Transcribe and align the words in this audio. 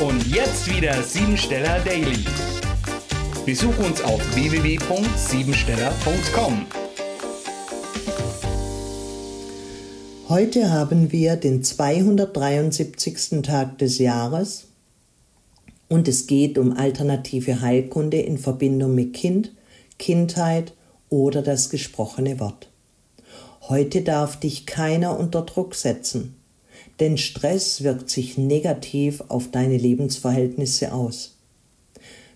Und 0.00 0.26
jetzt 0.26 0.68
wieder 0.68 1.00
Siebensteller 1.02 1.78
Daily. 1.84 2.24
Besuch 3.46 3.78
uns 3.78 4.02
auf 4.02 4.20
www.siebensteller.com. 4.34 6.66
Heute 10.28 10.72
haben 10.72 11.12
wir 11.12 11.36
den 11.36 11.62
273. 11.62 13.42
Tag 13.42 13.78
des 13.78 13.98
Jahres 13.98 14.64
und 15.88 16.08
es 16.08 16.26
geht 16.26 16.58
um 16.58 16.76
alternative 16.76 17.60
Heilkunde 17.60 18.20
in 18.20 18.38
Verbindung 18.38 18.96
mit 18.96 19.14
Kind, 19.14 19.52
Kindheit 20.00 20.72
oder 21.08 21.40
das 21.40 21.70
gesprochene 21.70 22.40
Wort. 22.40 22.68
Heute 23.68 24.02
darf 24.02 24.40
dich 24.40 24.66
keiner 24.66 25.16
unter 25.16 25.42
Druck 25.42 25.76
setzen, 25.76 26.34
denn 27.00 27.18
Stress 27.18 27.82
wirkt 27.82 28.10
sich 28.10 28.38
negativ 28.38 29.22
auf 29.28 29.50
deine 29.50 29.76
Lebensverhältnisse 29.76 30.92
aus. 30.92 31.36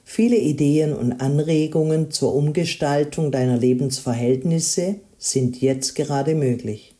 Viele 0.05 0.37
Ideen 0.37 0.95
und 0.95 1.21
Anregungen 1.21 2.11
zur 2.11 2.35
Umgestaltung 2.35 3.31
deiner 3.31 3.59
Lebensverhältnisse 3.59 4.97
sind 5.19 5.61
jetzt 5.61 5.95
gerade 5.95 6.35
möglich. 6.35 6.95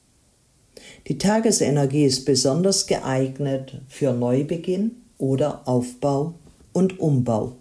Die 1.07 1.17
Tagesenergie 1.17 2.05
ist 2.05 2.27
besonders 2.27 2.87
geeignet 2.87 3.81
für 3.89 4.13
Neubeginn 4.13 4.93
oder 5.17 5.67
Aufbau 5.67 6.35
und 6.73 7.01
Umbau. 7.01 7.57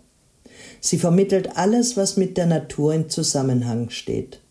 Sie 0.81 0.98
vermittelt 0.98 1.55
alles, 1.55 1.95
was 1.95 2.17
mit 2.17 2.38
der 2.38 2.45
Natur 2.45 2.94
in 2.94 3.09
Zusammenhang 3.09 3.89
steht. 3.89 4.41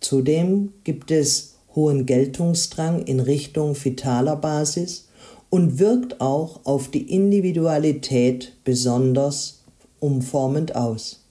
Zudem 0.00 0.72
gibt 0.84 1.10
es 1.10 1.53
hohen 1.74 2.06
Geltungsdrang 2.06 3.02
in 3.04 3.20
Richtung 3.20 3.76
vitaler 3.76 4.36
Basis 4.36 5.08
und 5.50 5.78
wirkt 5.78 6.20
auch 6.20 6.60
auf 6.64 6.90
die 6.90 7.12
Individualität 7.12 8.52
besonders 8.64 9.64
umformend 10.00 10.74
aus. 10.76 11.24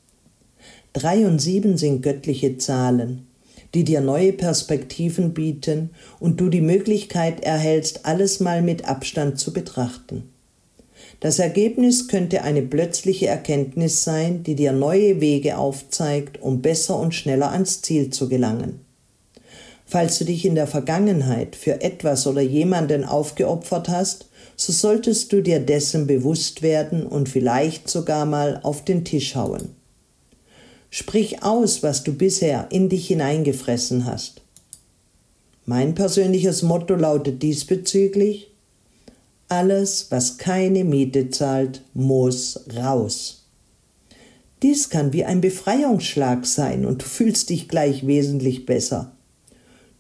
Drei 0.94 1.26
und 1.26 1.40
sieben 1.40 1.78
sind 1.78 2.02
göttliche 2.02 2.58
Zahlen 2.58 3.28
die 3.74 3.84
dir 3.84 4.02
neue 4.02 4.34
Perspektiven 4.34 5.34
bieten 5.34 5.90
und 6.20 6.40
du 6.40 6.50
die 6.50 6.62
Möglichkeit 6.62 7.44
erhältst, 7.44 8.06
alles 8.06 8.40
mal 8.40 8.62
mit 8.62 8.88
Abstand 8.88 9.40
zu 9.40 9.52
betrachten. 9.52 10.30
Das 11.20 11.40
Ergebnis 11.40 12.08
könnte 12.08 12.44
eine 12.44 12.62
plötzliche 12.62 13.28
Erkenntnis 13.28 14.04
sein, 14.04 14.44
die 14.44 14.56
dir 14.56 14.74
neue 14.74 15.22
Wege 15.22 15.58
aufzeigt, 15.58 16.42
um 16.42 16.62
besser 16.62 17.00
und 17.00 17.16
schneller 17.16 17.52
ans 17.52 17.82
Ziel 17.82 18.10
zu 18.10 18.30
gelangen. 18.30 18.82
Falls 19.94 20.18
du 20.18 20.26
dich 20.26 20.44
in 20.44 20.56
der 20.56 20.66
Vergangenheit 20.66 21.56
für 21.56 21.82
etwas 21.82 22.26
oder 22.26 22.42
jemanden 22.42 23.04
aufgeopfert 23.04 23.90
hast, 23.90 24.26
so 24.56 24.74
solltest 24.74 25.32
du 25.32 25.44
dir 25.44 25.60
dessen 25.60 26.08
bewusst 26.08 26.64
werden 26.64 27.06
und 27.06 27.30
vielleicht 27.30 27.88
sogar 27.88 28.26
mal 28.26 28.60
auf 28.64 28.84
den 28.84 29.06
Tisch 29.06 29.36
hauen. 29.36 29.76
Sprich 30.90 31.44
aus, 31.44 31.84
was 31.84 32.04
du 32.04 32.12
bisher 32.12 32.70
in 32.72 32.90
dich 32.90 33.06
hineingefressen 33.06 34.06
hast. 34.06 34.42
Mein 35.68 35.94
persönliches 35.94 36.64
Motto 36.64 36.96
lautet 36.96 37.44
diesbezüglich, 37.44 38.50
alles, 39.48 40.08
was 40.10 40.40
keine 40.40 40.86
Miete 40.86 41.30
zahlt, 41.30 41.84
muss 41.94 42.62
raus. 42.76 43.44
Dies 44.64 44.90
kann 44.90 45.14
wie 45.14 45.24
ein 45.24 45.40
Befreiungsschlag 45.40 46.48
sein 46.48 46.84
und 46.84 47.04
du 47.04 47.06
fühlst 47.06 47.52
dich 47.52 47.68
gleich 47.68 48.08
wesentlich 48.08 48.66
besser. 48.66 49.12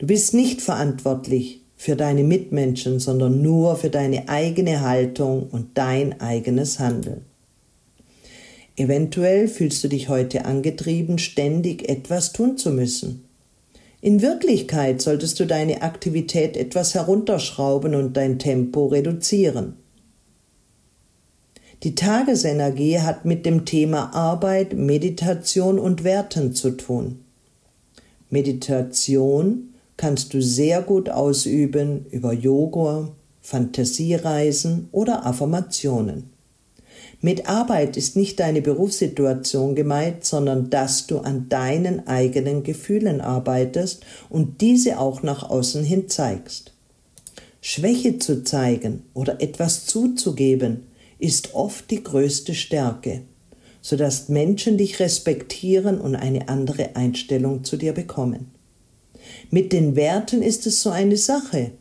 Du 0.03 0.07
bist 0.07 0.33
nicht 0.33 0.61
verantwortlich 0.61 1.61
für 1.77 1.95
deine 1.95 2.23
Mitmenschen, 2.23 2.99
sondern 2.99 3.41
nur 3.41 3.77
für 3.77 3.89
deine 3.89 4.27
eigene 4.27 4.81
Haltung 4.81 5.47
und 5.49 5.77
dein 5.77 6.19
eigenes 6.19 6.77
Handeln. 6.77 7.21
Eventuell 8.75 9.47
fühlst 9.47 9.81
du 9.81 9.87
dich 9.87 10.09
heute 10.09 10.43
angetrieben, 10.43 11.19
ständig 11.19 11.87
etwas 11.87 12.33
tun 12.33 12.57
zu 12.57 12.71
müssen. 12.71 13.23
In 14.01 14.21
Wirklichkeit 14.21 15.01
solltest 15.01 15.39
du 15.39 15.45
deine 15.45 15.83
Aktivität 15.83 16.57
etwas 16.57 16.95
herunterschrauben 16.95 17.95
und 17.95 18.17
dein 18.17 18.39
Tempo 18.39 18.87
reduzieren. 18.87 19.75
Die 21.83 21.95
Tagesenergie 21.95 22.99
hat 22.99 23.23
mit 23.23 23.45
dem 23.45 23.63
Thema 23.63 24.13
Arbeit, 24.13 24.73
Meditation 24.73 25.79
und 25.79 26.03
Werten 26.03 26.53
zu 26.53 26.71
tun. 26.71 27.19
Meditation 28.29 29.69
kannst 29.97 30.33
du 30.33 30.41
sehr 30.41 30.81
gut 30.81 31.09
ausüben 31.09 32.05
über 32.09 32.33
Yoga, 32.33 33.09
Fantasiereisen 33.41 34.89
oder 34.91 35.25
Affirmationen. 35.25 36.33
Mit 37.21 37.47
Arbeit 37.47 37.95
ist 37.95 38.17
nicht 38.17 38.39
deine 38.41 38.61
Berufssituation 38.61 39.75
gemeint, 39.75 40.25
sondern 40.25 40.69
dass 40.69 41.07
du 41.07 41.19
an 41.19 41.47
deinen 41.47 42.05
eigenen 42.07 42.63
Gefühlen 42.63 43.21
arbeitest 43.21 44.05
und 44.29 44.59
diese 44.59 44.99
auch 44.99 45.23
nach 45.23 45.49
außen 45.49 45.83
hin 45.83 46.09
zeigst. 46.09 46.73
Schwäche 47.61 48.19
zu 48.19 48.43
zeigen 48.43 49.03
oder 49.13 49.41
etwas 49.41 49.85
zuzugeben 49.85 50.87
ist 51.17 51.55
oft 51.55 51.89
die 51.91 52.03
größte 52.03 52.53
Stärke, 52.53 53.21
sodass 53.81 54.27
Menschen 54.27 54.77
dich 54.77 54.99
respektieren 54.99 56.01
und 56.01 56.17
eine 56.17 56.49
andere 56.49 56.97
Einstellung 56.97 57.63
zu 57.63 57.77
dir 57.77 57.93
bekommen. 57.93 58.52
Mit 59.53 59.71
den 59.71 59.95
Werten 59.95 60.41
ist 60.41 60.65
es 60.65 60.81
so 60.81 60.89
eine 60.89 61.15
Sache, 61.15 61.73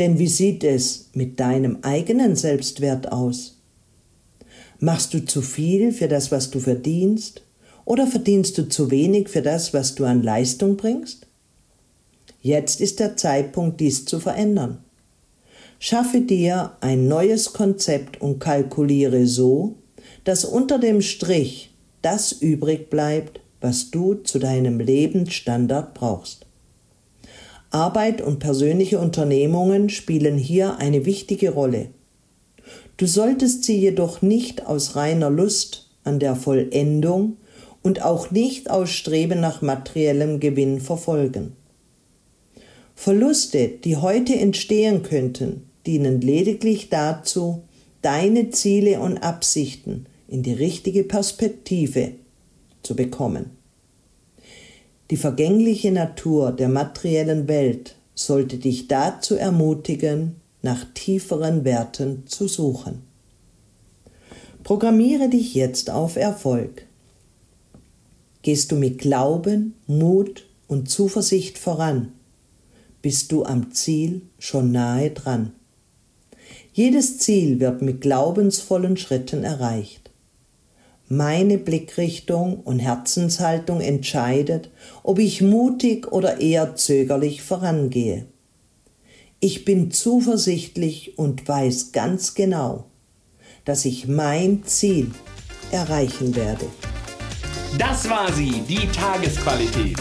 denn 0.00 0.18
wie 0.18 0.26
sieht 0.26 0.64
es 0.64 1.10
mit 1.14 1.38
deinem 1.38 1.78
eigenen 1.82 2.34
Selbstwert 2.34 3.12
aus? 3.12 3.60
Machst 4.80 5.14
du 5.14 5.24
zu 5.24 5.40
viel 5.40 5.92
für 5.92 6.08
das, 6.08 6.32
was 6.32 6.50
du 6.50 6.58
verdienst? 6.58 7.44
Oder 7.84 8.08
verdienst 8.08 8.58
du 8.58 8.68
zu 8.68 8.90
wenig 8.90 9.28
für 9.28 9.40
das, 9.40 9.72
was 9.72 9.94
du 9.94 10.04
an 10.04 10.24
Leistung 10.24 10.76
bringst? 10.76 11.28
Jetzt 12.40 12.80
ist 12.80 12.98
der 12.98 13.16
Zeitpunkt, 13.16 13.78
dies 13.78 14.04
zu 14.04 14.18
verändern. 14.18 14.78
Schaffe 15.78 16.22
dir 16.22 16.72
ein 16.80 17.06
neues 17.06 17.52
Konzept 17.52 18.20
und 18.20 18.40
kalkuliere 18.40 19.28
so, 19.28 19.76
dass 20.24 20.44
unter 20.44 20.80
dem 20.80 21.00
Strich 21.00 21.72
das 22.02 22.32
übrig 22.32 22.90
bleibt, 22.90 23.38
was 23.60 23.92
du 23.92 24.14
zu 24.14 24.40
deinem 24.40 24.80
Lebensstandard 24.80 25.94
brauchst. 25.94 26.46
Arbeit 27.72 28.20
und 28.20 28.38
persönliche 28.38 28.98
Unternehmungen 28.98 29.88
spielen 29.88 30.36
hier 30.36 30.76
eine 30.78 31.06
wichtige 31.06 31.50
Rolle. 31.50 31.88
Du 32.98 33.06
solltest 33.06 33.64
sie 33.64 33.78
jedoch 33.78 34.22
nicht 34.22 34.66
aus 34.66 34.94
reiner 34.94 35.30
Lust 35.30 35.90
an 36.04 36.18
der 36.18 36.36
Vollendung 36.36 37.38
und 37.82 38.02
auch 38.02 38.30
nicht 38.30 38.70
aus 38.70 38.90
Streben 38.90 39.40
nach 39.40 39.62
materiellem 39.62 40.38
Gewinn 40.38 40.80
verfolgen. 40.80 41.56
Verluste, 42.94 43.68
die 43.68 43.96
heute 43.96 44.34
entstehen 44.34 45.02
könnten, 45.02 45.64
dienen 45.86 46.20
lediglich 46.20 46.90
dazu, 46.90 47.62
deine 48.02 48.50
Ziele 48.50 49.00
und 49.00 49.18
Absichten 49.18 50.06
in 50.28 50.42
die 50.42 50.52
richtige 50.52 51.04
Perspektive 51.04 52.12
zu 52.82 52.94
bekommen. 52.94 53.61
Die 55.12 55.18
vergängliche 55.18 55.92
Natur 55.92 56.52
der 56.52 56.70
materiellen 56.70 57.46
Welt 57.46 57.96
sollte 58.14 58.56
dich 58.56 58.88
dazu 58.88 59.34
ermutigen, 59.34 60.36
nach 60.62 60.86
tieferen 60.94 61.66
Werten 61.66 62.26
zu 62.26 62.48
suchen. 62.48 63.02
Programmiere 64.64 65.28
dich 65.28 65.54
jetzt 65.54 65.90
auf 65.90 66.16
Erfolg. 66.16 66.86
Gehst 68.40 68.72
du 68.72 68.76
mit 68.76 69.00
Glauben, 69.00 69.74
Mut 69.86 70.46
und 70.66 70.88
Zuversicht 70.88 71.58
voran, 71.58 72.14
bist 73.02 73.32
du 73.32 73.44
am 73.44 73.70
Ziel 73.72 74.22
schon 74.38 74.72
nahe 74.72 75.10
dran. 75.10 75.52
Jedes 76.72 77.18
Ziel 77.18 77.60
wird 77.60 77.82
mit 77.82 78.00
glaubensvollen 78.00 78.96
Schritten 78.96 79.44
erreicht. 79.44 80.01
Meine 81.14 81.58
Blickrichtung 81.58 82.60
und 82.60 82.78
Herzenshaltung 82.78 83.82
entscheidet, 83.82 84.70
ob 85.02 85.18
ich 85.18 85.42
mutig 85.42 86.10
oder 86.10 86.40
eher 86.40 86.74
zögerlich 86.74 87.42
vorangehe. 87.42 88.24
Ich 89.38 89.66
bin 89.66 89.90
zuversichtlich 89.90 91.18
und 91.18 91.46
weiß 91.46 91.92
ganz 91.92 92.32
genau, 92.32 92.86
dass 93.66 93.84
ich 93.84 94.08
mein 94.08 94.64
Ziel 94.64 95.10
erreichen 95.70 96.34
werde. 96.34 96.64
Das 97.76 98.08
war 98.08 98.32
sie, 98.32 98.62
die 98.66 98.88
Tagesqualität. 98.88 99.98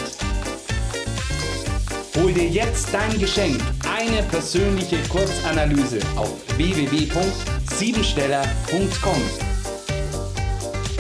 Hol 2.16 2.32
dir 2.32 2.48
jetzt 2.48 2.88
dein 2.94 3.20
Geschenk, 3.20 3.60
eine 3.86 4.24
persönliche 4.24 5.00
Kurzanalyse 5.10 6.00
auf 6.16 6.38
www.siebensteller.com. 6.56 9.51